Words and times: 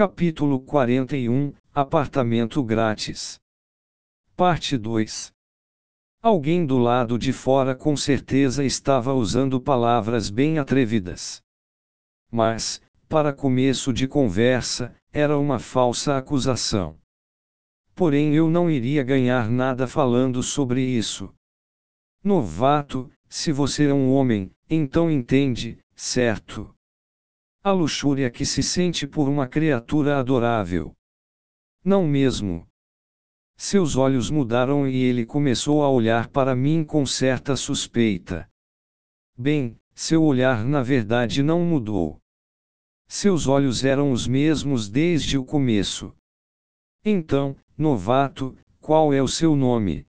Capítulo 0.00 0.58
41 0.60 1.52
Apartamento 1.74 2.64
grátis. 2.64 3.38
Parte 4.34 4.78
2 4.78 5.30
Alguém 6.22 6.64
do 6.64 6.78
lado 6.78 7.18
de 7.18 7.34
fora 7.34 7.74
com 7.74 7.94
certeza 7.94 8.64
estava 8.64 9.12
usando 9.12 9.60
palavras 9.60 10.30
bem 10.30 10.58
atrevidas. 10.58 11.42
Mas, 12.32 12.80
para 13.10 13.30
começo 13.30 13.92
de 13.92 14.08
conversa, 14.08 14.96
era 15.12 15.36
uma 15.36 15.58
falsa 15.58 16.16
acusação. 16.16 16.96
Porém, 17.94 18.34
eu 18.34 18.48
não 18.48 18.70
iria 18.70 19.02
ganhar 19.04 19.50
nada 19.50 19.86
falando 19.86 20.42
sobre 20.42 20.80
isso. 20.80 21.30
Novato, 22.24 23.10
se 23.28 23.52
você 23.52 23.90
é 23.90 23.92
um 23.92 24.10
homem, 24.14 24.50
então 24.70 25.10
entende, 25.10 25.76
certo? 25.94 26.74
A 27.62 27.72
luxúria 27.72 28.30
que 28.30 28.46
se 28.46 28.62
sente 28.62 29.06
por 29.06 29.28
uma 29.28 29.46
criatura 29.46 30.18
adorável. 30.18 30.96
Não 31.84 32.06
mesmo. 32.06 32.66
Seus 33.54 33.96
olhos 33.96 34.30
mudaram 34.30 34.88
e 34.88 34.96
ele 34.96 35.26
começou 35.26 35.82
a 35.82 35.90
olhar 35.90 36.28
para 36.28 36.56
mim 36.56 36.82
com 36.82 37.04
certa 37.04 37.56
suspeita. 37.56 38.50
Bem, 39.36 39.78
seu 39.94 40.22
olhar 40.22 40.64
na 40.64 40.82
verdade 40.82 41.42
não 41.42 41.62
mudou. 41.62 42.18
Seus 43.06 43.46
olhos 43.46 43.84
eram 43.84 44.10
os 44.10 44.26
mesmos 44.26 44.88
desde 44.88 45.36
o 45.36 45.44
começo. 45.44 46.16
Então, 47.04 47.54
novato, 47.76 48.56
qual 48.80 49.12
é 49.12 49.20
o 49.20 49.28
seu 49.28 49.54
nome? 49.54 50.06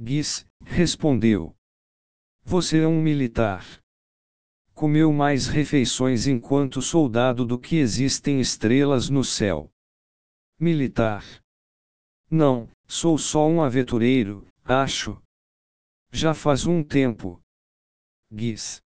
Guis, 0.00 0.44
respondeu. 0.64 1.54
Você 2.42 2.80
é 2.80 2.88
um 2.88 3.00
militar 3.00 3.64
comeu 4.76 5.10
mais 5.10 5.46
refeições 5.46 6.26
enquanto 6.26 6.82
soldado 6.82 7.46
do 7.46 7.58
que 7.58 7.76
existem 7.76 8.42
estrelas 8.42 9.08
no 9.08 9.24
céu. 9.24 9.70
Militar. 10.60 11.24
Não, 12.30 12.68
sou 12.86 13.16
só 13.16 13.48
um 13.48 13.62
aventureiro, 13.62 14.46
acho. 14.62 15.18
Já 16.12 16.34
faz 16.34 16.66
um 16.66 16.84
tempo. 16.84 17.40
Guis. 18.30 18.82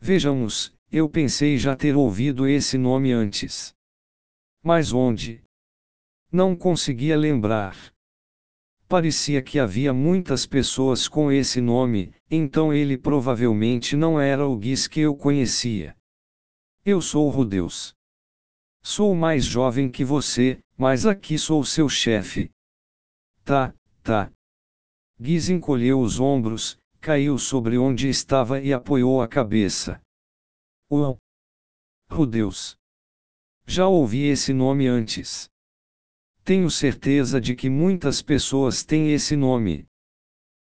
Vejamos, 0.00 0.74
eu 0.90 1.08
pensei 1.08 1.56
já 1.56 1.76
ter 1.76 1.94
ouvido 1.94 2.44
esse 2.44 2.76
nome 2.76 3.12
antes. 3.12 3.72
Mas 4.60 4.92
onde? 4.92 5.40
Não 6.32 6.56
conseguia 6.56 7.16
lembrar. 7.16 7.76
Parecia 8.88 9.42
que 9.42 9.58
havia 9.58 9.92
muitas 9.92 10.46
pessoas 10.46 11.08
com 11.08 11.32
esse 11.32 11.60
nome, 11.60 12.14
então 12.30 12.72
ele 12.72 12.96
provavelmente 12.96 13.96
não 13.96 14.20
era 14.20 14.46
o 14.46 14.56
Guis 14.56 14.86
que 14.86 15.00
eu 15.00 15.16
conhecia. 15.16 15.96
Eu 16.84 17.02
sou 17.02 17.28
Rudeus. 17.28 17.96
Sou 18.84 19.12
mais 19.12 19.44
jovem 19.44 19.90
que 19.90 20.04
você, 20.04 20.60
mas 20.78 21.04
aqui 21.04 21.36
sou 21.36 21.64
seu 21.64 21.88
chefe. 21.88 22.48
Tá, 23.44 23.74
tá. 24.04 24.30
Guis 25.20 25.48
encolheu 25.48 26.00
os 26.00 26.20
ombros, 26.20 26.78
caiu 27.00 27.38
sobre 27.38 27.76
onde 27.76 28.08
estava 28.08 28.60
e 28.60 28.72
apoiou 28.72 29.20
a 29.20 29.26
cabeça. 29.26 30.00
Uau! 30.88 31.18
Rudeus. 32.08 32.76
Já 33.66 33.88
ouvi 33.88 34.26
esse 34.26 34.52
nome 34.52 34.86
antes. 34.86 35.50
Tenho 36.46 36.70
certeza 36.70 37.40
de 37.40 37.56
que 37.56 37.68
muitas 37.68 38.22
pessoas 38.22 38.84
têm 38.84 39.12
esse 39.12 39.34
nome. 39.34 39.84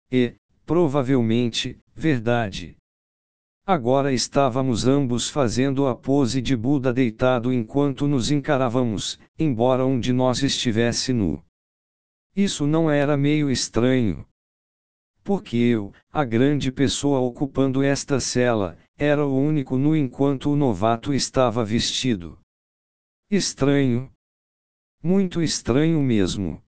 E, 0.10 0.34
provavelmente, 0.66 1.78
verdade. 1.94 2.78
Agora 3.68 4.14
estávamos 4.14 4.88
ambos 4.88 5.30
fazendo 5.30 5.86
a 5.86 5.94
pose 5.94 6.42
de 6.42 6.56
Buda 6.56 6.94
deitado 6.94 7.52
enquanto 7.52 8.08
nos 8.08 8.32
encarávamos, 8.32 9.20
embora 9.38 9.86
um 9.86 10.00
de 10.00 10.14
nós 10.14 10.42
estivesse 10.42 11.12
nu. 11.12 11.44
Isso 12.34 12.66
não 12.66 12.90
era 12.90 13.18
meio 13.18 13.52
estranho. 13.52 14.26
Porque 15.22 15.58
eu, 15.58 15.92
a 16.10 16.24
grande 16.24 16.72
pessoa 16.72 17.20
ocupando 17.20 17.84
esta 17.84 18.22
cela, 18.22 18.78
era 18.98 19.26
o 19.26 19.38
único 19.38 19.78
nu 19.78 19.98
enquanto 19.98 20.50
o 20.50 20.56
novato 20.56 21.14
estava 21.14 21.66
vestido. 21.66 22.40
Estranho, 23.30 24.13
muito 25.04 25.42
estranho 25.42 26.02
mesmo. 26.02 26.64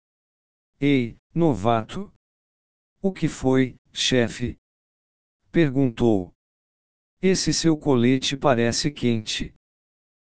Ei, 0.79 1.17
novato? 1.35 2.09
O 3.01 3.11
que 3.11 3.27
foi, 3.27 3.75
chefe? 3.91 4.57
Perguntou. 5.51 6.33
Esse 7.21 7.53
seu 7.53 7.77
colete 7.77 8.37
parece 8.37 8.89
quente. 8.89 9.53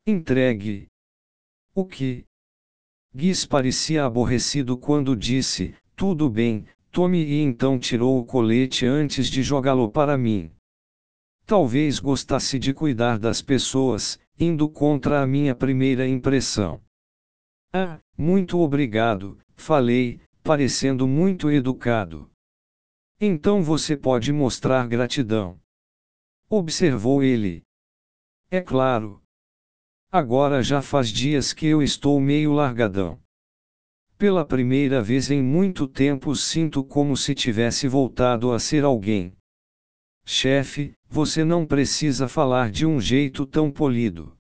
Entregue. 0.04 0.88
O 1.72 1.86
que? 1.86 2.24
Guis 3.14 3.46
parecia 3.46 4.04
aborrecido 4.04 4.76
quando 4.76 5.16
disse: 5.16 5.72
Tudo 5.94 6.28
bem, 6.28 6.66
tome 6.90 7.24
e 7.24 7.40
então 7.42 7.78
tirou 7.78 8.18
o 8.18 8.26
colete 8.26 8.84
antes 8.84 9.28
de 9.28 9.40
jogá-lo 9.40 9.88
para 9.88 10.18
mim. 10.18 10.50
Talvez 11.46 12.00
gostasse 12.00 12.58
de 12.58 12.74
cuidar 12.74 13.20
das 13.20 13.40
pessoas, 13.40 14.18
indo 14.36 14.68
contra 14.68 15.22
a 15.22 15.26
minha 15.26 15.54
primeira 15.54 16.08
impressão. 16.08 16.83
Ah, 17.76 17.98
muito 18.16 18.60
obrigado, 18.60 19.36
falei, 19.56 20.20
parecendo 20.44 21.08
muito 21.08 21.50
educado. 21.50 22.30
Então 23.20 23.64
você 23.64 23.96
pode 23.96 24.32
mostrar 24.32 24.86
gratidão. 24.86 25.60
Observou 26.48 27.20
ele. 27.20 27.64
É 28.48 28.60
claro. 28.60 29.20
Agora 30.08 30.62
já 30.62 30.80
faz 30.80 31.08
dias 31.08 31.52
que 31.52 31.66
eu 31.66 31.82
estou 31.82 32.20
meio 32.20 32.52
largadão. 32.52 33.20
Pela 34.16 34.46
primeira 34.46 35.02
vez 35.02 35.28
em 35.28 35.42
muito 35.42 35.88
tempo 35.88 36.36
sinto 36.36 36.84
como 36.84 37.16
se 37.16 37.34
tivesse 37.34 37.88
voltado 37.88 38.52
a 38.52 38.60
ser 38.60 38.84
alguém. 38.84 39.36
Chefe, 40.24 40.94
você 41.08 41.44
não 41.44 41.66
precisa 41.66 42.28
falar 42.28 42.70
de 42.70 42.86
um 42.86 43.00
jeito 43.00 43.44
tão 43.44 43.68
polido. 43.68 44.38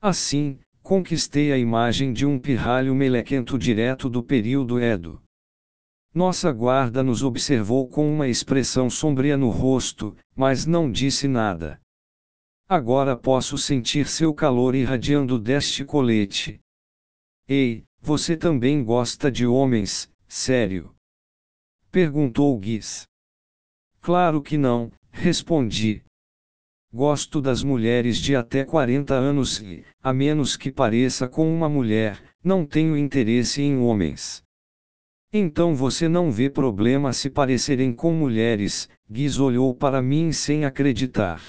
Assim, 0.00 0.58
conquistei 0.90 1.52
a 1.52 1.56
imagem 1.56 2.12
de 2.12 2.26
um 2.26 2.36
pirralho 2.36 2.92
melequento 2.96 3.56
direto 3.56 4.10
do 4.10 4.24
período 4.24 4.80
Edo. 4.80 5.22
Nossa 6.12 6.50
guarda 6.50 7.00
nos 7.00 7.22
observou 7.22 7.88
com 7.88 8.12
uma 8.12 8.26
expressão 8.26 8.90
sombria 8.90 9.36
no 9.36 9.50
rosto, 9.50 10.16
mas 10.34 10.66
não 10.66 10.90
disse 10.90 11.28
nada. 11.28 11.80
Agora 12.68 13.16
posso 13.16 13.56
sentir 13.56 14.08
seu 14.08 14.34
calor 14.34 14.74
irradiando 14.74 15.38
deste 15.38 15.84
colete. 15.84 16.58
Ei, 17.46 17.84
você 18.00 18.36
também 18.36 18.82
gosta 18.82 19.30
de 19.30 19.46
homens, 19.46 20.10
sério? 20.26 20.92
Perguntou 21.92 22.58
Guis. 22.58 23.04
Claro 24.00 24.42
que 24.42 24.58
não, 24.58 24.90
respondi. 25.12 26.02
Gosto 26.92 27.40
das 27.40 27.62
mulheres 27.62 28.18
de 28.18 28.34
até 28.34 28.64
40 28.64 29.14
anos 29.14 29.60
e, 29.60 29.84
a 30.02 30.12
menos 30.12 30.56
que 30.56 30.72
pareça 30.72 31.28
com 31.28 31.48
uma 31.48 31.68
mulher, 31.68 32.20
não 32.42 32.66
tenho 32.66 32.96
interesse 32.96 33.62
em 33.62 33.78
homens. 33.78 34.42
Então 35.32 35.72
você 35.72 36.08
não 36.08 36.32
vê 36.32 36.50
problema 36.50 37.12
se 37.12 37.30
parecerem 37.30 37.92
com 37.92 38.12
mulheres, 38.12 38.88
Guiz 39.08 39.38
olhou 39.38 39.72
para 39.72 40.02
mim 40.02 40.32
sem 40.32 40.64
acreditar. 40.64 41.40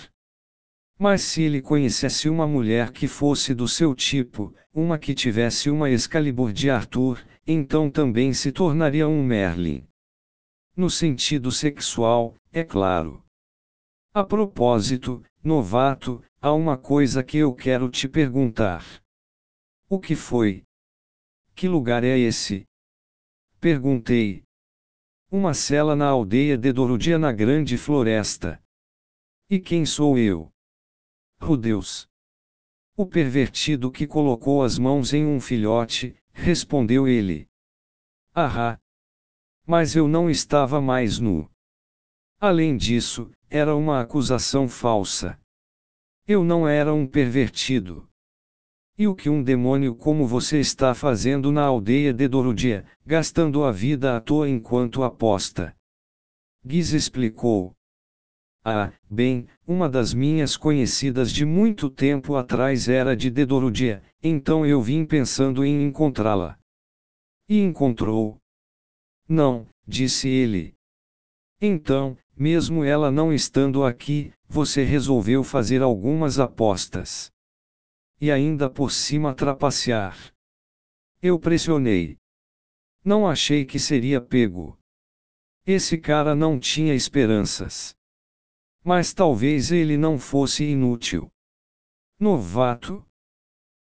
Mas 0.99 1.23
se 1.23 1.41
ele 1.41 1.59
conhecesse 1.59 2.29
uma 2.29 2.45
mulher 2.45 2.91
que 2.91 3.07
fosse 3.07 3.55
do 3.55 3.67
seu 3.67 3.95
tipo, 3.95 4.53
uma 4.71 4.99
que 4.99 5.15
tivesse 5.15 5.71
uma 5.71 5.89
Excalibur 5.89 6.53
de 6.53 6.69
Arthur, 6.69 7.19
então 7.47 7.89
também 7.89 8.31
se 8.31 8.51
tornaria 8.51 9.07
um 9.07 9.23
Merlin. 9.23 9.83
No 10.77 10.87
sentido 10.87 11.51
sexual, 11.51 12.35
é 12.53 12.63
claro. 12.63 13.23
A 14.13 14.23
propósito, 14.23 15.23
novato, 15.43 16.23
há 16.39 16.53
uma 16.53 16.77
coisa 16.77 17.23
que 17.23 17.37
eu 17.37 17.53
quero 17.53 17.89
te 17.89 18.07
perguntar. 18.07 18.83
O 19.89 19.99
que 19.99 20.15
foi? 20.15 20.63
Que 21.55 21.67
lugar 21.67 22.03
é 22.03 22.17
esse? 22.17 22.65
Perguntei. 23.59 24.43
Uma 25.29 25.53
cela 25.53 25.95
na 25.95 26.07
aldeia 26.07 26.57
de 26.57 26.71
Dorodia 26.71 27.17
na 27.17 27.31
grande 27.31 27.77
floresta. 27.77 28.61
E 29.49 29.59
quem 29.59 29.85
sou 29.85 30.17
eu? 30.17 30.51
Rudeus. 31.39 32.07
O 32.95 33.05
pervertido 33.05 33.91
que 33.91 34.05
colocou 34.05 34.63
as 34.63 34.77
mãos 34.77 35.13
em 35.13 35.25
um 35.25 35.39
filhote, 35.39 36.15
respondeu 36.31 37.07
ele. 37.07 37.47
Ahá! 38.33 38.79
Mas 39.65 39.95
eu 39.95 40.07
não 40.07 40.29
estava 40.29 40.81
mais 40.81 41.19
nu. 41.19 41.49
Além 42.39 42.75
disso, 42.75 43.31
era 43.51 43.75
uma 43.75 43.99
acusação 43.99 44.69
falsa. 44.69 45.37
Eu 46.25 46.41
não 46.41 46.65
era 46.65 46.93
um 46.93 47.05
pervertido. 47.05 48.07
E 48.97 49.07
o 49.07 49.13
que 49.13 49.29
um 49.29 49.43
demônio 49.43 49.93
como 49.93 50.25
você 50.25 50.61
está 50.61 50.95
fazendo 50.95 51.51
na 51.51 51.63
aldeia 51.63 52.13
de 52.13 52.29
Dorodia, 52.29 52.85
gastando 53.05 53.65
a 53.65 53.71
vida 53.71 54.15
à 54.15 54.21
toa 54.21 54.47
enquanto 54.47 55.03
aposta? 55.03 55.75
Giz 56.65 56.93
explicou. 56.93 57.75
Ah, 58.63 58.93
bem, 59.09 59.47
uma 59.67 59.89
das 59.89 60.13
minhas 60.13 60.55
conhecidas 60.55 61.29
de 61.29 61.43
muito 61.43 61.89
tempo 61.89 62.35
atrás 62.35 62.87
era 62.87 63.17
de 63.17 63.29
Dedorudia, 63.29 64.01
então 64.23 64.65
eu 64.65 64.81
vim 64.81 65.03
pensando 65.03 65.65
em 65.65 65.83
encontrá-la. 65.83 66.57
E 67.49 67.59
encontrou. 67.59 68.37
Não, 69.27 69.67
disse 69.85 70.29
ele. 70.29 70.73
Então, 71.59 72.17
mesmo 72.35 72.83
ela 72.83 73.11
não 73.11 73.33
estando 73.33 73.83
aqui, 73.83 74.33
você 74.47 74.83
resolveu 74.83 75.43
fazer 75.43 75.81
algumas 75.81 76.39
apostas. 76.39 77.31
E 78.19 78.31
ainda 78.31 78.69
por 78.69 78.91
cima 78.91 79.33
trapacear. 79.33 80.33
Eu 81.21 81.39
pressionei. 81.39 82.17
Não 83.03 83.27
achei 83.27 83.65
que 83.65 83.79
seria 83.79 84.21
pego. 84.21 84.77
Esse 85.65 85.97
cara 85.97 86.35
não 86.35 86.59
tinha 86.59 86.93
esperanças. 86.93 87.95
Mas 88.83 89.13
talvez 89.13 89.71
ele 89.71 89.97
não 89.97 90.17
fosse 90.17 90.63
inútil. 90.63 91.31
Novato? 92.19 93.05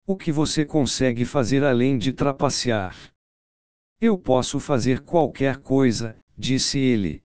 O 0.06 0.16
que 0.18 0.32
você 0.32 0.66
consegue 0.66 1.26
fazer 1.26 1.64
além 1.64 1.98
de 1.98 2.12
trapacear? 2.14 3.14
Eu 4.02 4.18
posso 4.18 4.60
fazer 4.60 5.02
qualquer 5.02 5.58
coisa, 5.58 6.18
disse 6.38 6.78
ele. 6.78 7.23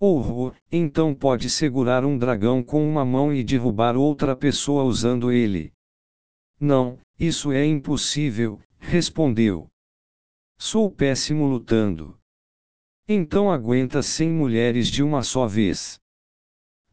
Oh, 0.00 0.52
então 0.70 1.14
pode 1.14 1.48
segurar 1.48 2.04
um 2.04 2.18
dragão 2.18 2.62
com 2.62 2.86
uma 2.86 3.04
mão 3.04 3.32
e 3.32 3.44
derrubar 3.44 3.96
outra 3.96 4.36
pessoa 4.36 4.82
usando 4.82 5.30
ele. 5.30 5.72
Não, 6.58 6.98
isso 7.18 7.52
é 7.52 7.64
impossível, 7.64 8.60
respondeu. 8.78 9.68
Sou 10.58 10.90
péssimo 10.90 11.46
lutando. 11.46 12.18
Então 13.08 13.50
aguenta 13.50 14.02
cem 14.02 14.30
mulheres 14.30 14.88
de 14.88 15.02
uma 15.02 15.22
só 15.22 15.46
vez. 15.46 16.00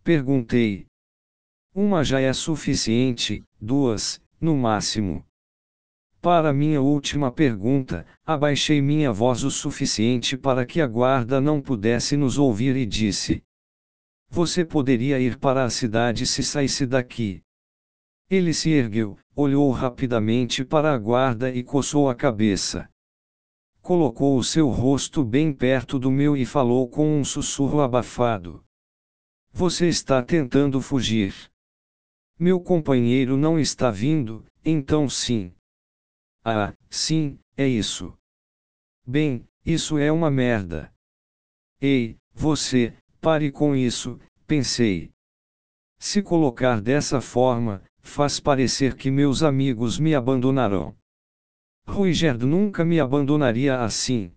Perguntei. 0.03 0.85
Uma 1.73 2.03
já 2.03 2.19
é 2.19 2.33
suficiente, 2.33 3.43
duas, 3.59 4.21
no 4.39 4.57
máximo. 4.57 5.25
Para 6.21 6.53
minha 6.53 6.79
última 6.79 7.31
pergunta, 7.31 8.05
abaixei 8.23 8.79
minha 8.79 9.11
voz 9.11 9.43
o 9.43 9.49
suficiente 9.49 10.37
para 10.37 10.67
que 10.67 10.79
a 10.79 10.85
guarda 10.85 11.41
não 11.41 11.59
pudesse 11.59 12.15
nos 12.15 12.37
ouvir 12.37 12.75
e 12.75 12.85
disse: 12.85 13.43
Você 14.29 14.63
poderia 14.63 15.19
ir 15.19 15.39
para 15.39 15.63
a 15.63 15.69
cidade 15.71 16.27
se 16.27 16.43
saísse 16.43 16.85
daqui. 16.85 17.41
Ele 18.29 18.53
se 18.53 18.69
ergueu, 18.69 19.17
olhou 19.35 19.71
rapidamente 19.71 20.63
para 20.63 20.93
a 20.93 20.97
guarda 20.97 21.49
e 21.49 21.63
coçou 21.63 22.07
a 22.07 22.13
cabeça. 22.13 22.87
Colocou 23.81 24.37
o 24.37 24.43
seu 24.43 24.69
rosto 24.69 25.25
bem 25.25 25.51
perto 25.51 25.97
do 25.97 26.11
meu 26.11 26.37
e 26.37 26.45
falou 26.45 26.87
com 26.87 27.19
um 27.19 27.25
sussurro 27.25 27.81
abafado. 27.81 28.63
Você 29.51 29.87
está 29.87 30.21
tentando 30.21 30.79
fugir. 30.81 31.33
Meu 32.37 32.59
companheiro 32.59 33.35
não 33.35 33.59
está 33.59 33.89
vindo, 33.89 34.45
então 34.63 35.09
sim. 35.09 35.51
Ah, 36.43 36.73
sim, 36.89 37.37
é 37.55 37.67
isso. 37.67 38.17
Bem, 39.05 39.47
isso 39.65 39.97
é 39.97 40.11
uma 40.11 40.31
merda. 40.31 40.91
Ei, 41.79 42.17
você, 42.33 42.93
pare 43.19 43.51
com 43.51 43.75
isso, 43.75 44.19
pensei. 44.47 45.11
Se 45.99 46.21
colocar 46.23 46.81
dessa 46.81 47.21
forma, 47.21 47.83
faz 47.99 48.39
parecer 48.39 48.95
que 48.95 49.11
meus 49.11 49.43
amigos 49.43 49.99
me 49.99 50.15
abandonarão. 50.15 50.95
Ruigerd 51.87 52.43
nunca 52.45 52.83
me 52.83 52.99
abandonaria 52.99 53.79
assim. 53.79 54.31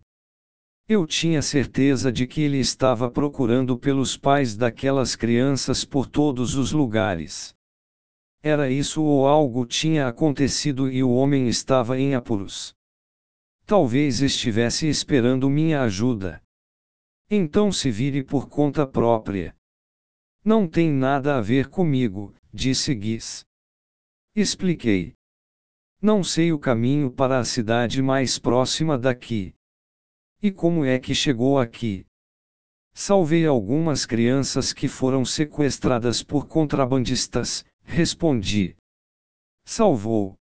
Eu 0.87 1.07
tinha 1.07 1.41
certeza 1.41 2.13
de 2.13 2.27
que 2.27 2.43
ele 2.43 2.59
estava 2.59 3.11
procurando 3.11 3.79
pelos 3.79 4.19
pais 4.19 4.55
daquelas 4.55 5.17
crianças 5.17 5.87
por 5.87 6.07
todos 6.07 6.55
os 6.55 6.73
lugares. 6.73 7.55
Era 8.47 8.69
isso 8.69 9.03
ou 9.03 9.27
algo 9.27 9.65
tinha 9.65 10.07
acontecido 10.07 10.93
e 10.93 11.03
o 11.03 11.11
homem 11.11 11.49
estava 11.49 11.99
em 11.99 12.15
apuros. 12.15 12.75
Talvez 13.65 14.21
estivesse 14.21 14.87
esperando 14.87 15.49
minha 15.49 15.81
ajuda. 15.81 16.43
Então 17.31 17.73
se 17.73 17.91
vire 17.91 18.23
por 18.23 18.47
conta 18.51 18.87
própria. 18.87 19.57
Não 20.45 20.69
tem 20.69 20.93
nada 20.93 21.39
a 21.39 21.41
ver 21.41 21.71
comigo, 21.71 22.35
disse 22.53 22.95
Guiz. 22.95 23.47
Expliquei. 24.37 25.15
Não 26.03 26.23
sei 26.23 26.53
o 26.53 26.59
caminho 26.59 27.11
para 27.11 27.39
a 27.39 27.47
cidade 27.47 28.03
mais 28.03 28.39
próxima 28.39 28.99
daqui. 28.99 29.55
E 30.43 30.53
como 30.53 30.85
é 30.85 30.99
que 30.99 31.15
chegou 31.15 31.59
aqui? 31.59 32.05
Salvei 32.93 33.47
algumas 33.47 34.05
crianças 34.05 34.75
que 34.75 34.87
foram 34.87 35.25
sequestradas 35.25 36.23
por 36.23 36.47
contrabandistas, 36.47 37.65
respondi. 37.85 38.77
Salvou. 39.65 40.35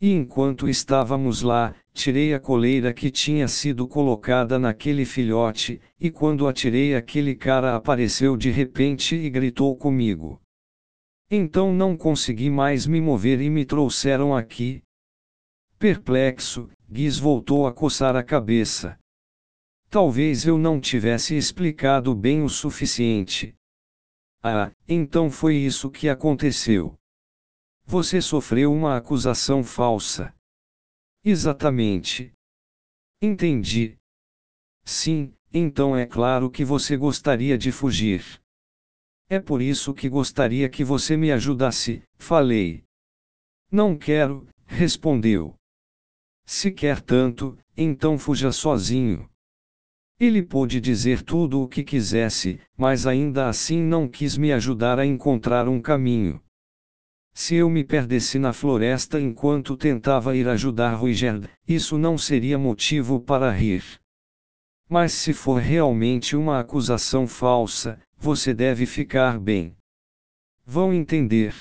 E 0.00 0.12
enquanto 0.12 0.68
estávamos 0.68 1.42
lá, 1.42 1.74
tirei 1.92 2.32
a 2.32 2.38
coleira 2.38 2.94
que 2.94 3.10
tinha 3.10 3.48
sido 3.48 3.88
colocada 3.88 4.58
naquele 4.58 5.04
filhote, 5.04 5.80
e 5.98 6.10
quando 6.10 6.46
atirei 6.46 6.94
aquele 6.94 7.34
cara 7.34 7.74
apareceu 7.74 8.36
de 8.36 8.50
repente 8.50 9.16
e 9.16 9.28
gritou 9.28 9.76
comigo. 9.76 10.40
Então 11.30 11.74
não 11.74 11.96
consegui 11.96 12.48
mais 12.48 12.86
me 12.86 13.00
mover 13.00 13.40
e 13.40 13.50
me 13.50 13.64
trouxeram 13.64 14.36
aqui. 14.36 14.82
Perplexo, 15.78 16.70
Guiz 16.88 17.18
voltou 17.18 17.66
a 17.66 17.72
coçar 17.72 18.14
a 18.14 18.22
cabeça. 18.22 18.96
Talvez 19.90 20.46
eu 20.46 20.56
não 20.56 20.80
tivesse 20.80 21.36
explicado 21.36 22.14
bem 22.14 22.42
o 22.42 22.48
suficiente. 22.48 23.57
Ah, 24.42 24.70
então 24.86 25.30
foi 25.30 25.56
isso 25.56 25.90
que 25.90 26.08
aconteceu. 26.08 26.96
Você 27.84 28.20
sofreu 28.20 28.72
uma 28.72 28.96
acusação 28.96 29.64
falsa. 29.64 30.34
Exatamente. 31.24 32.32
Entendi. 33.20 33.98
Sim, 34.84 35.34
então 35.52 35.96
é 35.96 36.06
claro 36.06 36.50
que 36.50 36.64
você 36.64 36.96
gostaria 36.96 37.58
de 37.58 37.72
fugir. 37.72 38.40
É 39.28 39.40
por 39.40 39.60
isso 39.60 39.92
que 39.92 40.08
gostaria 40.08 40.68
que 40.68 40.84
você 40.84 41.16
me 41.16 41.32
ajudasse, 41.32 42.02
falei. 42.16 42.84
Não 43.70 43.98
quero, 43.98 44.48
respondeu. 44.66 45.54
Se 46.46 46.70
quer 46.70 47.02
tanto, 47.02 47.58
então 47.76 48.18
fuja 48.18 48.52
sozinho. 48.52 49.28
Ele 50.20 50.42
pôde 50.42 50.80
dizer 50.80 51.22
tudo 51.22 51.62
o 51.62 51.68
que 51.68 51.84
quisesse, 51.84 52.60
mas 52.76 53.06
ainda 53.06 53.48
assim 53.48 53.80
não 53.80 54.08
quis 54.08 54.36
me 54.36 54.52
ajudar 54.52 54.98
a 54.98 55.06
encontrar 55.06 55.68
um 55.68 55.80
caminho. 55.80 56.42
Se 57.32 57.54
eu 57.54 57.70
me 57.70 57.84
perdesse 57.84 58.36
na 58.36 58.52
floresta 58.52 59.20
enquanto 59.20 59.76
tentava 59.76 60.36
ir 60.36 60.48
ajudar 60.48 60.94
Ruigerd, 60.94 61.48
isso 61.68 61.96
não 61.96 62.18
seria 62.18 62.58
motivo 62.58 63.20
para 63.20 63.48
rir. 63.52 63.84
Mas 64.88 65.12
se 65.12 65.32
for 65.32 65.60
realmente 65.60 66.34
uma 66.34 66.58
acusação 66.58 67.28
falsa, 67.28 68.00
você 68.16 68.52
deve 68.52 68.86
ficar 68.86 69.38
bem. 69.38 69.76
Vão 70.66 70.92
entender. 70.92 71.54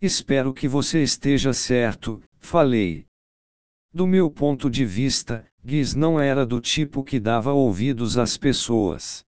Espero 0.00 0.54
que 0.54 0.68
você 0.68 1.02
esteja 1.02 1.52
certo, 1.52 2.22
falei. 2.38 3.07
Do 3.92 4.06
meu 4.06 4.30
ponto 4.30 4.68
de 4.68 4.84
vista, 4.84 5.46
Guiz 5.64 5.94
não 5.94 6.20
era 6.20 6.44
do 6.44 6.60
tipo 6.60 7.02
que 7.02 7.18
dava 7.18 7.52
ouvidos 7.52 8.18
às 8.18 8.36
pessoas. 8.36 9.24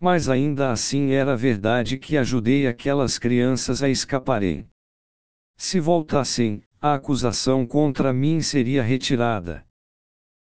Mas 0.00 0.28
ainda 0.28 0.70
assim 0.70 1.10
era 1.10 1.36
verdade 1.36 1.98
que 1.98 2.16
ajudei 2.16 2.66
aquelas 2.66 3.18
crianças 3.18 3.82
a 3.82 3.88
escaparem. 3.88 4.68
Se 5.56 5.80
voltassem, 5.80 6.62
a 6.80 6.94
acusação 6.94 7.66
contra 7.66 8.12
mim 8.12 8.40
seria 8.40 8.82
retirada. 8.82 9.66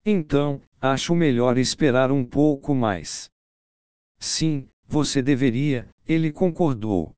Então, 0.05 0.61
acho 0.79 1.15
melhor 1.15 1.57
esperar 1.57 2.11
um 2.11 2.23
pouco 2.23 2.75
mais. 2.75 3.29
Sim, 4.19 4.67
você 4.85 5.21
deveria, 5.21 5.89
ele 6.07 6.31
concordou. 6.31 7.13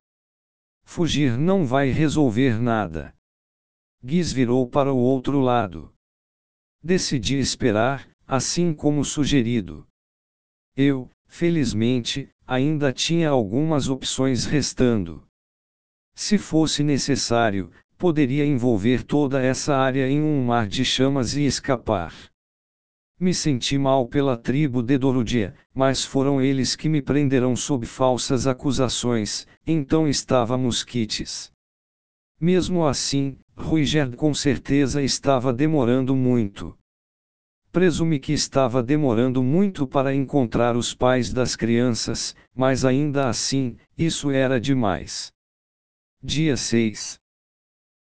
Fugir 0.85 1.37
não 1.37 1.65
vai 1.65 1.89
resolver 1.89 2.61
nada. 2.61 3.13
Guiz 4.03 4.31
virou 4.31 4.69
para 4.69 4.93
o 4.93 4.97
outro 4.97 5.39
lado. 5.39 5.93
Decidi 6.87 7.37
esperar, 7.37 8.07
assim 8.25 8.73
como 8.73 9.03
sugerido. 9.03 9.85
Eu, 10.73 11.11
felizmente, 11.27 12.29
ainda 12.47 12.93
tinha 12.93 13.29
algumas 13.29 13.89
opções 13.89 14.45
restando. 14.45 15.21
Se 16.15 16.37
fosse 16.37 16.83
necessário, 16.83 17.69
poderia 17.97 18.45
envolver 18.45 19.03
toda 19.03 19.41
essa 19.41 19.75
área 19.75 20.07
em 20.07 20.21
um 20.21 20.45
mar 20.45 20.65
de 20.65 20.85
chamas 20.85 21.35
e 21.35 21.45
escapar. 21.45 22.13
Me 23.19 23.33
senti 23.33 23.77
mal 23.77 24.07
pela 24.07 24.37
tribo 24.37 24.81
de 24.81 24.97
Dorudia, 24.97 25.53
mas 25.75 26.05
foram 26.05 26.41
eles 26.41 26.73
que 26.73 26.87
me 26.87 27.01
prenderam 27.01 27.53
sob 27.53 27.85
falsas 27.85 28.47
acusações, 28.47 29.45
então 29.67 30.07
estávamos 30.07 30.85
quites. 30.85 31.51
Mesmo 32.39 32.85
assim, 32.85 33.35
Ruigerd 33.55 34.15
com 34.15 34.31
certeza 34.31 35.01
estava 35.01 35.51
demorando 35.51 36.15
muito. 36.15 36.77
presumi 37.71 38.19
que 38.19 38.31
estava 38.31 38.83
demorando 38.83 39.41
muito 39.41 39.87
para 39.87 40.13
encontrar 40.13 40.77
os 40.77 40.93
pais 40.93 41.33
das 41.33 41.55
crianças, 41.55 42.35
mas 42.55 42.85
ainda 42.85 43.27
assim, 43.27 43.75
isso 43.97 44.29
era 44.29 44.59
demais. 44.59 45.31
Dia 46.21 46.55
6. 46.55 47.19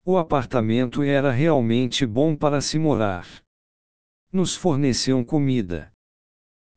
O 0.04 0.18
apartamento 0.18 1.02
era 1.02 1.30
realmente 1.30 2.04
bom 2.04 2.34
para 2.34 2.60
se 2.60 2.76
morar. 2.76 3.26
Nos 4.32 4.56
forneciam 4.56 5.24
comida. 5.24 5.92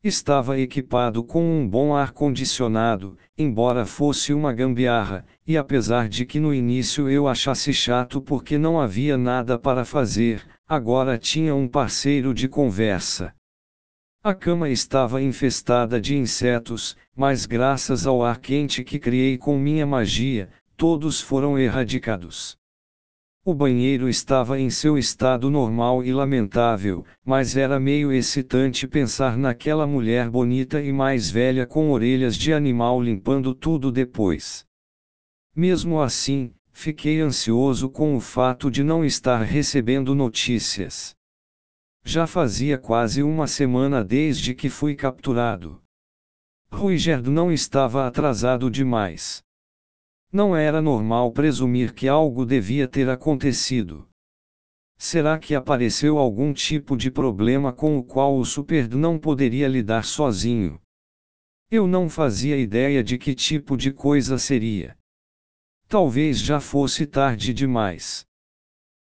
Estava 0.03 0.59
equipado 0.59 1.23
com 1.23 1.43
um 1.43 1.67
bom 1.67 1.95
ar-condicionado, 1.95 3.17
embora 3.35 3.85
fosse 3.85 4.31
uma 4.31 4.53
gambiarra, 4.53 5.25
e 5.47 5.55
apesar 5.55 6.09
de 6.09 6.25
que 6.25 6.41
no 6.41 6.53
início 6.53 7.09
eu 7.09 7.25
achasse 7.25 7.73
chato 7.73 8.21
porque 8.21 8.57
não 8.57 8.77
havia 8.77 9.17
nada 9.17 9.57
para 9.57 9.85
fazer, 9.85 10.45
agora 10.67 11.17
tinha 11.17 11.55
um 11.55 11.69
parceiro 11.69 12.33
de 12.33 12.49
conversa. 12.49 13.33
A 14.21 14.33
cama 14.33 14.69
estava 14.69 15.21
infestada 15.21 16.01
de 16.01 16.17
insetos, 16.17 16.97
mas 17.15 17.45
graças 17.45 18.05
ao 18.05 18.25
ar 18.25 18.41
quente 18.41 18.83
que 18.83 18.99
criei 18.99 19.37
com 19.37 19.57
minha 19.57 19.85
magia, 19.85 20.49
todos 20.75 21.21
foram 21.21 21.57
erradicados. 21.57 22.57
O 23.45 23.53
banheiro 23.53 24.09
estava 24.09 24.59
em 24.59 24.69
seu 24.69 24.97
estado 24.97 25.49
normal 25.49 26.03
e 26.03 26.11
lamentável, 26.11 27.05
mas 27.23 27.55
era 27.55 27.79
meio 27.79 28.11
excitante 28.11 28.85
pensar 28.85 29.37
naquela 29.37 29.87
mulher 29.87 30.29
bonita 30.29 30.81
e 30.81 30.91
mais 30.91 31.31
velha 31.31 31.65
com 31.65 31.89
orelhas 31.89 32.35
de 32.35 32.51
animal 32.51 33.01
limpando 33.01 33.55
tudo 33.55 33.89
depois. 33.89 34.66
Mesmo 35.59 35.99
assim, 35.99 36.53
fiquei 36.71 37.19
ansioso 37.19 37.89
com 37.89 38.15
o 38.15 38.19
fato 38.19 38.69
de 38.69 38.83
não 38.83 39.03
estar 39.03 39.41
recebendo 39.41 40.13
notícias. 40.13 41.15
Já 42.05 42.27
fazia 42.27 42.77
quase 42.77 43.23
uma 43.23 43.47
semana 43.47 44.03
desde 44.03 44.53
que 44.53 44.69
fui 44.69 44.93
capturado. 44.93 45.81
Ruigerdo 46.71 47.31
não 47.31 47.51
estava 47.51 48.05
atrasado 48.05 48.69
demais. 48.69 49.41
Não 50.31 50.55
era 50.55 50.79
normal 50.79 51.31
presumir 51.31 51.91
que 51.91 52.07
algo 52.07 52.45
devia 52.45 52.87
ter 52.87 53.09
acontecido. 53.09 54.07
Será 54.95 55.39
que 55.39 55.55
apareceu 55.55 56.19
algum 56.19 56.53
tipo 56.53 56.95
de 56.95 57.09
problema 57.09 57.73
com 57.73 57.97
o 57.97 58.03
qual 58.03 58.37
o 58.37 58.45
Super 58.45 58.87
não 58.89 59.17
poderia 59.17 59.67
lidar 59.67 60.05
sozinho? 60.05 60.79
Eu 61.71 61.87
não 61.87 62.07
fazia 62.07 62.57
ideia 62.57 63.03
de 63.03 63.17
que 63.17 63.33
tipo 63.33 63.75
de 63.75 63.91
coisa 63.91 64.37
seria. 64.37 64.95
Talvez 65.89 66.39
já 66.39 66.59
fosse 66.59 67.05
tarde 67.05 67.53
demais. 67.53 68.25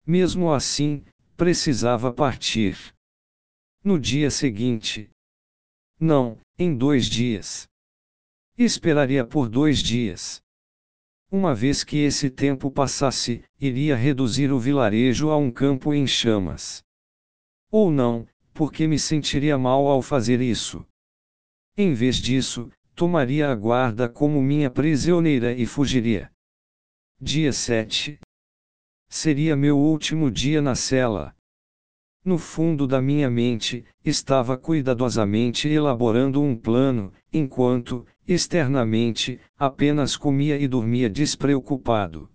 Mesmo 0.07 0.53
assim, 0.53 1.03
precisava 1.36 2.13
partir. 2.13 2.95
No 3.83 4.00
dia 4.00 4.31
seguinte. 4.31 5.09
Não, 6.00 6.38
em 6.57 6.74
dois 6.74 7.07
dias. 7.07 7.67
Esperaria 8.57 9.25
por 9.25 9.50
dois 9.50 9.79
dias. 9.79 10.41
Uma 11.29 11.53
vez 11.53 11.83
que 11.83 11.98
esse 11.98 12.29
tempo 12.29 12.71
passasse, 12.71 13.43
iria 13.59 13.95
reduzir 13.95 14.50
o 14.50 14.57
vilarejo 14.57 15.29
a 15.31 15.38
um 15.38 15.51
campo 15.51 15.93
em 15.93 16.07
chamas. 16.07 16.81
Ou 17.69 17.91
não, 17.91 18.25
porque 18.53 18.88
me 18.88 18.98
sentiria 18.98 19.57
mal 19.57 19.86
ao 19.86 20.01
fazer 20.01 20.39
isso. 20.39 20.86
Em 21.75 21.93
vez 21.93 22.15
disso, 22.15 22.71
tomaria 22.95 23.50
a 23.51 23.55
guarda 23.55 24.07
como 24.07 24.41
minha 24.41 24.71
prisioneira 24.71 25.53
e 25.53 25.65
fugiria. 25.65 26.31
Dia 27.21 27.51
7. 27.51 28.17
Seria 29.09 29.53
meu 29.53 29.77
último 29.77 30.31
dia 30.31 30.61
na 30.61 30.73
cela. 30.73 31.35
No 32.23 32.38
fundo 32.38 32.88
da 32.88 33.01
minha 33.01 33.29
mente, 33.29 33.83
estava 34.05 34.57
cuidadosamente 34.57 35.67
elaborando 35.67 36.41
um 36.41 36.55
plano, 36.55 37.11
enquanto, 37.33 38.07
externamente, 38.25 39.38
apenas 39.57 40.15
comia 40.15 40.57
e 40.57 40.65
dormia 40.65 41.09
despreocupado. 41.09 42.31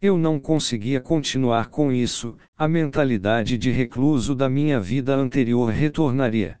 Eu 0.00 0.16
não 0.16 0.40
conseguia 0.40 1.02
continuar 1.02 1.68
com 1.68 1.92
isso, 1.92 2.38
a 2.56 2.66
mentalidade 2.66 3.58
de 3.58 3.70
recluso 3.70 4.34
da 4.34 4.48
minha 4.48 4.80
vida 4.80 5.14
anterior 5.14 5.66
retornaria. 5.66 6.58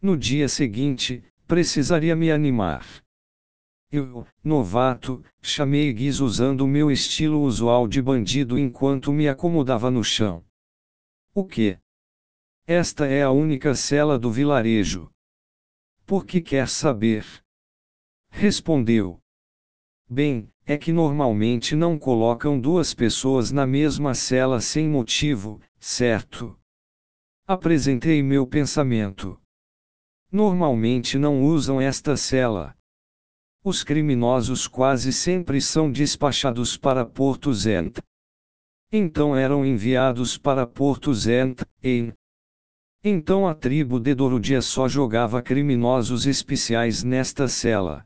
No 0.00 0.16
dia 0.16 0.48
seguinte, 0.48 1.20
precisaria 1.48 2.14
me 2.14 2.30
animar. 2.30 3.03
Eu, 3.96 4.26
novato, 4.42 5.22
chamei 5.40 5.92
Guiz 5.92 6.18
usando 6.18 6.62
o 6.62 6.66
meu 6.66 6.90
estilo 6.90 7.42
usual 7.42 7.86
de 7.86 8.02
bandido 8.02 8.58
enquanto 8.58 9.12
me 9.12 9.28
acomodava 9.28 9.88
no 9.88 10.02
chão. 10.02 10.44
O 11.32 11.44
que? 11.44 11.78
Esta 12.66 13.06
é 13.06 13.22
a 13.22 13.30
única 13.30 13.72
cela 13.76 14.18
do 14.18 14.32
vilarejo. 14.32 15.08
Por 16.04 16.26
que 16.26 16.40
quer 16.40 16.66
saber? 16.68 17.24
Respondeu. 18.30 19.20
Bem, 20.10 20.50
é 20.66 20.76
que 20.76 20.92
normalmente 20.92 21.76
não 21.76 21.96
colocam 21.96 22.60
duas 22.60 22.92
pessoas 22.94 23.52
na 23.52 23.64
mesma 23.64 24.12
cela 24.12 24.60
sem 24.60 24.88
motivo, 24.88 25.60
certo? 25.78 26.58
Apresentei 27.46 28.24
meu 28.24 28.44
pensamento. 28.44 29.40
Normalmente 30.32 31.16
não 31.16 31.44
usam 31.44 31.80
esta 31.80 32.16
cela. 32.16 32.76
Os 33.66 33.82
criminosos 33.82 34.68
quase 34.68 35.10
sempre 35.10 35.58
são 35.58 35.90
despachados 35.90 36.76
para 36.76 37.02
Porto 37.02 37.50
Zent. 37.54 37.98
Então 38.92 39.34
eram 39.34 39.64
enviados 39.64 40.36
para 40.36 40.66
Porto 40.66 41.14
Zent, 41.14 41.62
em. 41.82 42.12
Então 43.02 43.48
a 43.48 43.54
tribo 43.54 43.98
de 43.98 44.14
Dorodia 44.14 44.60
só 44.60 44.86
jogava 44.86 45.40
criminosos 45.40 46.26
especiais 46.26 47.02
nesta 47.02 47.48
cela. 47.48 48.04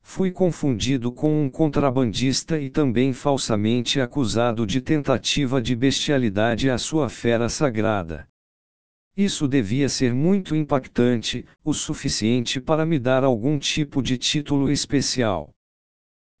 Fui 0.00 0.30
confundido 0.30 1.12
com 1.12 1.44
um 1.44 1.50
contrabandista 1.50 2.58
e 2.58 2.70
também 2.70 3.12
falsamente 3.12 4.00
acusado 4.00 4.66
de 4.66 4.80
tentativa 4.80 5.60
de 5.60 5.76
bestialidade 5.76 6.70
à 6.70 6.78
sua 6.78 7.10
fera 7.10 7.50
sagrada. 7.50 8.26
Isso 9.16 9.46
devia 9.46 9.90
ser 9.90 10.14
muito 10.14 10.56
impactante, 10.56 11.46
o 11.62 11.74
suficiente 11.74 12.60
para 12.60 12.86
me 12.86 12.98
dar 12.98 13.24
algum 13.24 13.58
tipo 13.58 14.02
de 14.02 14.16
título 14.16 14.70
especial. 14.70 15.50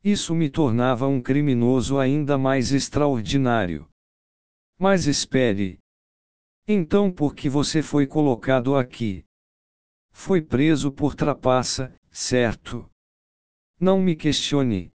Isso 0.02 0.34
me 0.34 0.48
tornava 0.48 1.06
um 1.06 1.20
criminoso 1.20 1.98
ainda 1.98 2.38
mais 2.38 2.72
extraordinário. 2.72 3.86
Mas 4.78 5.06
espere. 5.06 5.78
Então 6.66 7.12
por 7.12 7.34
que 7.34 7.48
você 7.48 7.82
foi 7.82 8.06
colocado 8.06 8.74
aqui? 8.74 9.24
Foi 10.10 10.40
preso 10.40 10.90
por 10.90 11.14
trapaça, 11.14 11.94
certo? 12.10 12.88
Não 13.78 14.00
me 14.00 14.16
questione. 14.16 14.90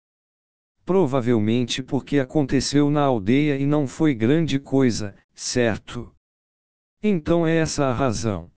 Provavelmente 0.86 1.82
porque 1.82 2.20
aconteceu 2.20 2.90
na 2.92 3.02
aldeia 3.02 3.58
e 3.58 3.66
não 3.66 3.88
foi 3.88 4.14
grande 4.14 4.60
coisa, 4.60 5.16
certo? 5.34 6.14
Então 7.06 7.46
é 7.46 7.58
essa 7.58 7.88
a 7.88 7.94
razão. 7.94 8.50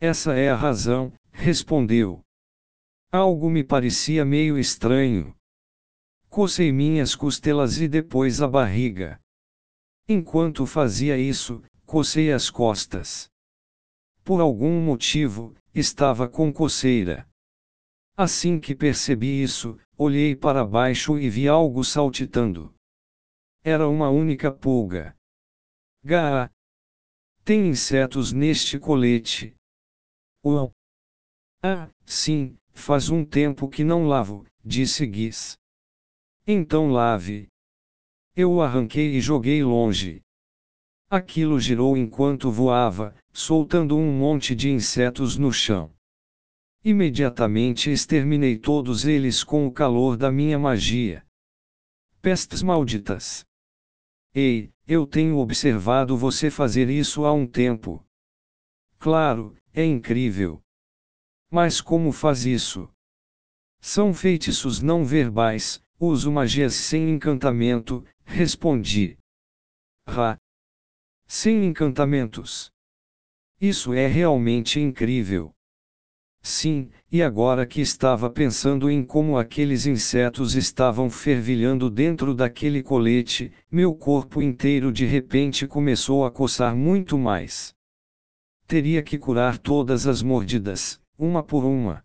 Essa 0.00 0.34
é 0.34 0.50
a 0.50 0.56
razão, 0.56 1.12
respondeu. 1.30 2.20
Algo 3.12 3.48
me 3.48 3.62
parecia 3.62 4.24
meio 4.24 4.58
estranho. 4.58 5.32
Cocei 6.28 6.72
minhas 6.72 7.14
costelas 7.14 7.78
e 7.78 7.86
depois 7.86 8.42
a 8.42 8.48
barriga. 8.48 9.20
Enquanto 10.08 10.66
fazia 10.66 11.16
isso, 11.16 11.62
cocei 11.86 12.32
as 12.32 12.50
costas. 12.50 13.30
Por 14.24 14.40
algum 14.40 14.80
motivo, 14.80 15.54
estava 15.72 16.28
com 16.28 16.52
coceira. 16.52 17.28
Assim 18.16 18.58
que 18.58 18.74
percebi 18.74 19.40
isso, 19.40 19.78
olhei 19.96 20.34
para 20.34 20.66
baixo 20.66 21.16
e 21.16 21.30
vi 21.30 21.46
algo 21.46 21.84
saltitando. 21.84 22.74
Era 23.62 23.88
uma 23.88 24.10
única 24.10 24.50
pulga. 24.50 25.16
Gá! 26.02 26.50
Tem 27.44 27.68
insetos 27.68 28.32
neste 28.32 28.78
colete. 28.78 29.54
Uau! 30.44 30.70
Ah, 31.60 31.90
sim, 32.06 32.56
faz 32.72 33.10
um 33.10 33.24
tempo 33.24 33.68
que 33.68 33.82
não 33.82 34.06
lavo, 34.06 34.46
disse 34.64 35.04
Guiz. 35.04 35.56
Então 36.46 36.88
lave. 36.88 37.48
Eu 38.36 38.52
o 38.52 38.62
arranquei 38.62 39.16
e 39.16 39.20
joguei 39.20 39.62
longe. 39.62 40.22
Aquilo 41.10 41.58
girou 41.58 41.96
enquanto 41.96 42.50
voava, 42.50 43.14
soltando 43.32 43.96
um 43.96 44.16
monte 44.16 44.54
de 44.54 44.70
insetos 44.70 45.36
no 45.36 45.52
chão. 45.52 45.92
Imediatamente 46.84 47.90
exterminei 47.90 48.56
todos 48.56 49.04
eles 49.04 49.44
com 49.44 49.66
o 49.66 49.72
calor 49.72 50.16
da 50.16 50.32
minha 50.32 50.58
magia. 50.58 51.26
Pestes 52.20 52.62
malditas! 52.62 53.44
Ei, 54.34 54.71
eu 54.86 55.06
tenho 55.06 55.38
observado 55.38 56.16
você 56.16 56.50
fazer 56.50 56.90
isso 56.90 57.24
há 57.24 57.32
um 57.32 57.46
tempo. 57.46 58.04
Claro, 58.98 59.56
é 59.72 59.84
incrível. 59.84 60.60
Mas 61.50 61.80
como 61.80 62.12
faz 62.12 62.44
isso? 62.44 62.88
São 63.80 64.14
feitiços 64.14 64.80
não 64.80 65.04
verbais, 65.04 65.82
uso 65.98 66.30
magias 66.30 66.74
sem 66.74 67.10
encantamento, 67.10 68.04
respondi. 68.24 69.18
Ra. 70.06 70.38
Sem 71.26 71.64
encantamentos. 71.64 72.70
Isso 73.60 73.92
é 73.92 74.06
realmente 74.06 74.80
incrível. 74.80 75.54
Sim, 76.44 76.90
e 77.10 77.22
agora 77.22 77.64
que 77.64 77.80
estava 77.80 78.28
pensando 78.28 78.90
em 78.90 79.04
como 79.04 79.38
aqueles 79.38 79.86
insetos 79.86 80.56
estavam 80.56 81.08
fervilhando 81.08 81.88
dentro 81.88 82.34
daquele 82.34 82.82
colete, 82.82 83.52
meu 83.70 83.94
corpo 83.94 84.42
inteiro 84.42 84.90
de 84.90 85.06
repente 85.06 85.68
começou 85.68 86.24
a 86.24 86.32
coçar 86.32 86.74
muito 86.74 87.16
mais. 87.16 87.72
Teria 88.66 89.04
que 89.04 89.16
curar 89.16 89.56
todas 89.56 90.08
as 90.08 90.20
mordidas, 90.20 91.00
uma 91.16 91.44
por 91.44 91.64
uma. 91.64 92.02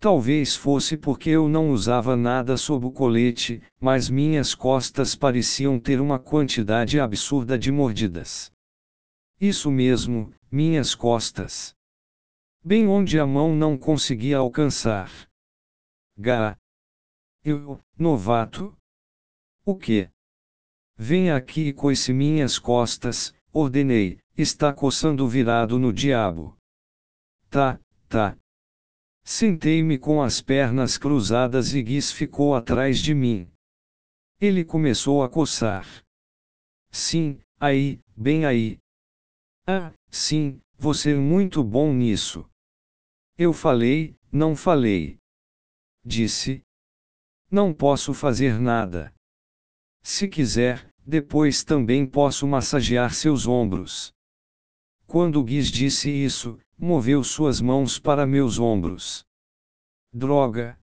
Talvez 0.00 0.56
fosse 0.56 0.96
porque 0.96 1.30
eu 1.30 1.48
não 1.48 1.70
usava 1.70 2.16
nada 2.16 2.56
sob 2.56 2.86
o 2.86 2.90
colete, 2.90 3.62
mas 3.80 4.10
minhas 4.10 4.56
costas 4.56 5.14
pareciam 5.14 5.78
ter 5.78 6.00
uma 6.00 6.18
quantidade 6.18 6.98
absurda 6.98 7.56
de 7.56 7.70
mordidas. 7.70 8.50
Isso 9.40 9.70
mesmo, 9.70 10.32
minhas 10.50 10.96
costas 10.96 11.75
bem 12.66 12.88
onde 12.88 13.16
a 13.20 13.24
mão 13.24 13.54
não 13.54 13.78
conseguia 13.78 14.38
alcançar. 14.38 15.08
Gá. 16.18 16.58
Eu, 17.44 17.78
novato? 17.96 18.76
O 19.64 19.76
que? 19.76 20.10
Venha 20.96 21.36
aqui 21.36 21.68
e 21.68 21.72
coice 21.72 22.12
minhas 22.12 22.58
costas, 22.58 23.32
ordenei, 23.52 24.18
está 24.36 24.72
coçando 24.72 25.28
virado 25.28 25.78
no 25.78 25.92
diabo. 25.92 26.56
Tá, 27.48 27.78
tá. 28.08 28.36
Sentei-me 29.22 29.96
com 29.96 30.20
as 30.20 30.40
pernas 30.40 30.98
cruzadas 30.98 31.72
e 31.72 31.80
Guis 31.80 32.10
ficou 32.10 32.56
atrás 32.56 32.98
de 32.98 33.14
mim. 33.14 33.48
Ele 34.40 34.64
começou 34.64 35.22
a 35.22 35.28
coçar. 35.28 35.86
Sim, 36.90 37.38
aí, 37.60 38.00
bem 38.16 38.44
aí. 38.44 38.80
Ah, 39.64 39.92
sim, 40.10 40.60
você 40.76 41.12
é 41.12 41.16
muito 41.16 41.62
bom 41.62 41.92
nisso. 41.92 42.44
Eu 43.38 43.52
falei, 43.52 44.16
não 44.32 44.56
falei. 44.56 45.18
Disse. 46.02 46.62
Não 47.50 47.74
posso 47.74 48.14
fazer 48.14 48.58
nada. 48.58 49.14
Se 50.02 50.26
quiser, 50.26 50.88
depois 51.04 51.62
também 51.62 52.06
posso 52.06 52.46
massagear 52.46 53.12
seus 53.12 53.46
ombros. 53.46 54.10
Quando 55.06 55.44
Guiz 55.44 55.70
disse 55.70 56.10
isso, 56.10 56.58
moveu 56.78 57.22
suas 57.22 57.60
mãos 57.60 57.98
para 57.98 58.26
meus 58.26 58.58
ombros. 58.58 59.22
Droga! 60.10 60.78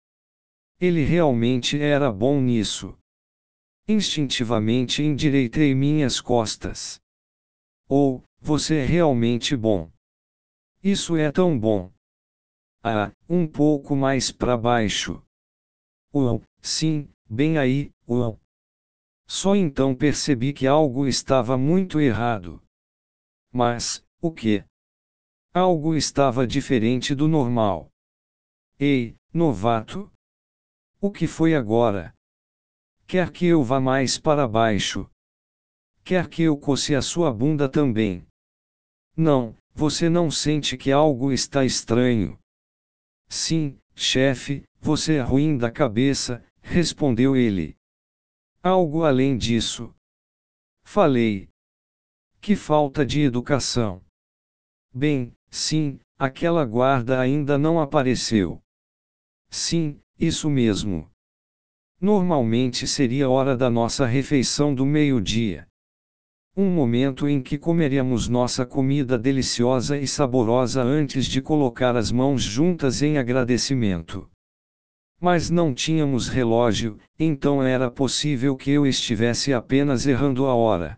Ele 0.79 1.03
realmente 1.05 1.79
era 1.79 2.11
bom 2.11 2.41
nisso. 2.41 2.97
Instintivamente 3.87 5.03
endireitei 5.03 5.75
minhas 5.75 6.19
costas. 6.19 6.99
Ou, 7.87 8.17
oh, 8.17 8.23
você 8.39 8.77
é 8.77 8.85
realmente 8.85 9.55
bom. 9.55 9.91
Isso 10.83 11.15
é 11.15 11.31
tão 11.31 11.59
bom. 11.59 11.91
Ah, 12.81 13.11
um 13.27 13.45
pouco 13.45 13.93
mais 13.93 14.31
para 14.31 14.55
baixo. 14.55 15.21
Uau, 16.13 16.41
sim, 16.61 17.09
bem 17.29 17.57
aí, 17.57 17.91
uau. 18.07 18.39
Só 19.27 19.53
então 19.55 19.93
percebi 19.93 20.53
que 20.53 20.65
algo 20.65 21.05
estava 21.05 21.57
muito 21.57 21.99
errado. 21.99 22.61
Mas, 23.51 24.03
o 24.21 24.31
que? 24.31 24.63
Algo 25.53 25.93
estava 25.93 26.47
diferente 26.47 27.13
do 27.13 27.27
normal. 27.27 27.89
Ei, 28.79 29.17
novato? 29.33 30.09
O 31.01 31.11
que 31.11 31.27
foi 31.27 31.55
agora? 31.55 32.13
Quer 33.05 33.31
que 33.31 33.45
eu 33.45 33.61
vá 33.61 33.79
mais 33.81 34.17
para 34.17 34.47
baixo? 34.47 35.09
Quer 36.03 36.29
que 36.29 36.43
eu 36.43 36.57
coce 36.57 36.95
a 36.95 37.01
sua 37.01 37.33
bunda 37.33 37.67
também? 37.67 38.25
Não, 39.17 39.53
você 39.73 40.09
não 40.09 40.31
sente 40.31 40.77
que 40.77 40.91
algo 40.91 41.31
está 41.31 41.65
estranho. 41.65 42.39
Sim, 43.29 43.79
chefe, 43.95 44.63
você 44.81 45.17
é 45.17 45.21
ruim 45.21 45.55
da 45.57 45.71
cabeça, 45.71 46.43
respondeu 46.61 47.35
ele. 47.35 47.77
Algo 48.61 49.03
além 49.03 49.37
disso. 49.37 49.95
Falei. 50.83 51.47
Que 52.41 52.55
falta 52.55 53.05
de 53.05 53.21
educação. 53.21 54.03
Bem, 54.91 55.35
sim, 55.51 55.99
aquela 56.17 56.65
guarda 56.65 57.19
ainda 57.19 57.57
não 57.57 57.79
apareceu. 57.79 58.59
Sim, 59.49 60.01
isso 60.19 60.49
mesmo. 60.49 61.09
Normalmente 62.01 62.87
seria 62.87 63.29
hora 63.29 63.55
da 63.55 63.69
nossa 63.69 64.05
refeição 64.05 64.73
do 64.73 64.85
meio-dia. 64.85 65.68
Um 66.57 66.69
momento 66.69 67.27
em 67.27 67.41
que 67.41 67.57
comeríamos 67.57 68.27
nossa 68.27 68.65
comida 68.65 69.17
deliciosa 69.17 69.97
e 69.97 70.07
saborosa 70.07 70.81
antes 70.81 71.25
de 71.25 71.41
colocar 71.41 71.95
as 71.95 72.11
mãos 72.11 72.41
juntas 72.41 73.01
em 73.01 73.17
agradecimento. 73.17 74.29
Mas 75.21 75.49
não 75.49 75.73
tínhamos 75.73 76.27
relógio, 76.27 76.97
então 77.17 77.61
era 77.61 77.91
possível 77.91 78.55
que 78.55 78.71
eu 78.71 78.85
estivesse 78.87 79.53
apenas 79.53 80.07
errando 80.07 80.45
a 80.45 80.55
hora. 80.55 80.97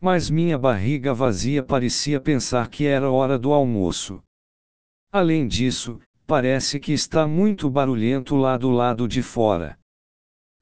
Mas 0.00 0.28
minha 0.28 0.58
barriga 0.58 1.14
vazia 1.14 1.62
parecia 1.62 2.20
pensar 2.20 2.68
que 2.68 2.84
era 2.86 3.10
hora 3.10 3.38
do 3.38 3.52
almoço. 3.52 4.22
Além 5.10 5.46
disso, 5.46 6.00
parece 6.26 6.80
que 6.80 6.92
está 6.92 7.26
muito 7.26 7.70
barulhento 7.70 8.36
lá 8.36 8.56
do 8.56 8.70
lado 8.70 9.06
de 9.06 9.22
fora. 9.22 9.78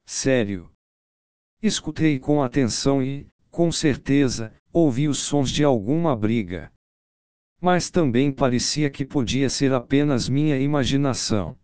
Sério. 0.05 0.69
Escutei 1.61 2.19
com 2.19 2.43
atenção 2.43 3.01
e, 3.01 3.27
com 3.51 3.71
certeza, 3.71 4.55
ouvi 4.71 5.09
os 5.09 5.19
sons 5.19 5.51
de 5.51 5.63
alguma 5.63 6.15
briga. 6.15 6.71
Mas 7.59 7.91
também 7.91 8.31
parecia 8.31 8.89
que 8.89 9.05
podia 9.05 9.49
ser 9.49 9.73
apenas 9.73 10.29
minha 10.29 10.57
imaginação. 10.57 11.59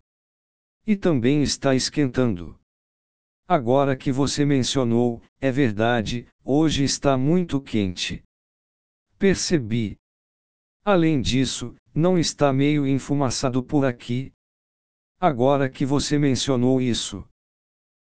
E 0.86 0.94
também 0.94 1.42
está 1.42 1.74
esquentando. 1.74 2.60
Agora 3.48 3.96
que 3.96 4.12
você 4.12 4.44
mencionou, 4.44 5.22
é 5.40 5.50
verdade, 5.50 6.28
hoje 6.44 6.84
está 6.84 7.16
muito 7.16 7.60
quente. 7.60 8.22
Percebi. 9.18 9.96
Além 10.84 11.20
disso, 11.20 11.74
não 11.94 12.18
está 12.18 12.52
meio 12.52 12.86
enfumaçado 12.86 13.62
por 13.62 13.86
aqui? 13.86 14.32
Agora 15.18 15.70
que 15.70 15.86
você 15.86 16.18
mencionou 16.18 16.80
isso. 16.80 17.26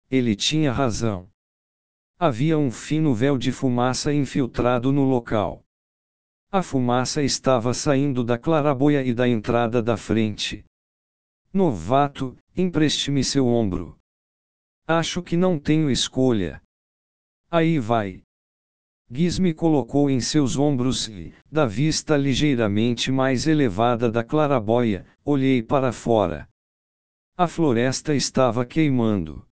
Ele 0.10 0.36
tinha 0.36 0.72
razão. 0.72 1.31
Havia 2.24 2.56
um 2.56 2.70
fino 2.70 3.16
véu 3.16 3.36
de 3.36 3.52
fumaça 3.52 4.14
infiltrado 4.14 4.92
no 4.92 5.06
local. 5.06 5.64
A 6.52 6.62
fumaça 6.62 7.24
estava 7.24 7.74
saindo 7.74 8.24
da 8.24 8.38
claraboia 8.38 9.04
e 9.04 9.12
da 9.12 9.28
entrada 9.28 9.82
da 9.82 9.98
frente. 9.98 10.64
Novato, 11.52 12.38
empreste-me 12.56 13.24
seu 13.24 13.48
ombro. 13.48 13.98
Acho 14.86 15.24
que 15.24 15.36
não 15.36 15.58
tenho 15.58 15.90
escolha. 15.90 16.62
Aí 17.50 17.80
vai. 17.80 18.22
Giz 19.10 19.40
me 19.40 19.52
colocou 19.52 20.08
em 20.08 20.22
seus 20.22 20.56
ombros 20.58 21.08
e, 21.08 21.34
da 21.52 21.66
vista 21.66 22.16
ligeiramente 22.16 23.12
mais 23.12 23.48
elevada 23.48 24.12
da 24.12 24.24
claraboia, 24.24 25.08
olhei 25.26 25.64
para 25.64 25.92
fora. 25.92 26.48
A 27.36 27.48
floresta 27.48 28.14
estava 28.14 28.64
queimando. 28.64 29.44